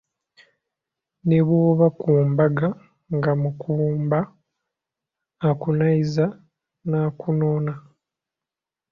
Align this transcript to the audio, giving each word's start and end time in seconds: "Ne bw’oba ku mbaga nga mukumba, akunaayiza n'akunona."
"Ne 1.27 1.39
bw’oba 1.45 1.87
ku 1.99 2.09
mbaga 2.31 2.67
nga 3.15 3.31
mukumba, 3.41 4.19
akunaayiza 5.49 6.25
n'akunona." 6.89 7.73